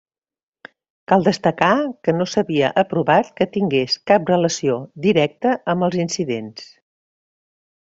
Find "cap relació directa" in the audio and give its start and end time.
4.13-5.57